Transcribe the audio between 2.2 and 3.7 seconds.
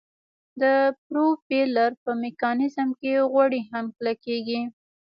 میکانیزم کې غوړي